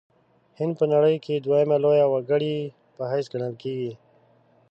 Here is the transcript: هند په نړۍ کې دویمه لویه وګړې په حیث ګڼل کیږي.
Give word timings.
هند 0.59 0.73
په 0.79 0.85
نړۍ 0.93 1.15
کې 1.25 1.35
دویمه 1.45 1.77
لویه 1.83 2.05
وګړې 2.13 2.57
په 2.95 3.03
حیث 3.11 3.25
ګڼل 3.33 3.53
کیږي. 3.63 3.93